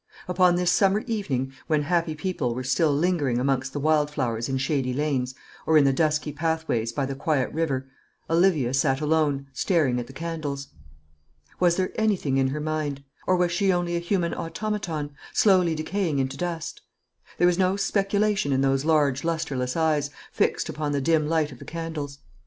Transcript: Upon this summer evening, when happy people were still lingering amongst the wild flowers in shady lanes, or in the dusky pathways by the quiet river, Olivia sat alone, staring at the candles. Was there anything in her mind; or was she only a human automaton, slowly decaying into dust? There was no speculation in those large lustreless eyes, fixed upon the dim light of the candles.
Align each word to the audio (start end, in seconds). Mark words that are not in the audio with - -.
Upon 0.27 0.55
this 0.55 0.71
summer 0.71 1.03
evening, 1.05 1.53
when 1.67 1.83
happy 1.83 2.15
people 2.15 2.55
were 2.55 2.63
still 2.63 2.91
lingering 2.91 3.37
amongst 3.39 3.71
the 3.71 3.79
wild 3.79 4.09
flowers 4.09 4.49
in 4.49 4.57
shady 4.57 4.95
lanes, 4.95 5.35
or 5.67 5.77
in 5.77 5.83
the 5.83 5.93
dusky 5.93 6.31
pathways 6.31 6.91
by 6.91 7.05
the 7.05 7.13
quiet 7.13 7.53
river, 7.53 7.87
Olivia 8.27 8.73
sat 8.73 8.99
alone, 8.99 9.45
staring 9.53 9.99
at 9.99 10.07
the 10.07 10.11
candles. 10.13 10.69
Was 11.59 11.75
there 11.75 11.91
anything 12.01 12.37
in 12.37 12.47
her 12.47 12.59
mind; 12.59 13.03
or 13.27 13.35
was 13.35 13.51
she 13.51 13.71
only 13.71 13.95
a 13.95 13.99
human 13.99 14.33
automaton, 14.33 15.11
slowly 15.33 15.75
decaying 15.75 16.17
into 16.17 16.35
dust? 16.35 16.81
There 17.37 17.45
was 17.45 17.59
no 17.59 17.75
speculation 17.75 18.51
in 18.51 18.61
those 18.61 18.83
large 18.83 19.23
lustreless 19.23 19.77
eyes, 19.77 20.09
fixed 20.31 20.67
upon 20.67 20.93
the 20.93 20.99
dim 21.01 21.27
light 21.29 21.51
of 21.51 21.59
the 21.59 21.63
candles. 21.65 22.17